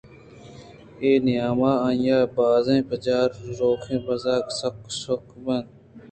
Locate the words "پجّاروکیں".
2.89-4.03